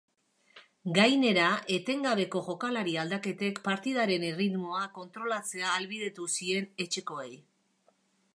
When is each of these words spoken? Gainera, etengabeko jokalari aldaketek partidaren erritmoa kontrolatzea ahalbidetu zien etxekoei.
Gainera, 0.97 1.49
etengabeko 1.75 2.41
jokalari 2.47 2.95
aldaketek 3.03 3.61
partidaren 3.69 4.27
erritmoa 4.31 4.83
kontrolatzea 4.99 5.71
ahalbidetu 5.75 6.29
zien 6.39 6.69
etxekoei. 6.87 7.33